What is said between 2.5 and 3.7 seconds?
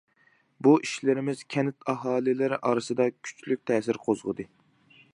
ئارىسىدا كۈچلۈك